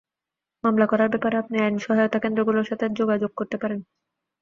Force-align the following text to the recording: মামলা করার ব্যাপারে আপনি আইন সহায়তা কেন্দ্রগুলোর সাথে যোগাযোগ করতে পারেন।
মামলা 0.63 0.85
করার 0.87 1.09
ব্যাপারে 1.09 1.35
আপনি 1.37 1.55
আইন 1.59 1.75
সহায়তা 1.79 2.17
কেন্দ্রগুলোর 2.23 2.69
সাথে 2.69 2.85
যোগাযোগ 2.99 3.31
করতে 3.39 3.55
পারেন। 3.61 3.79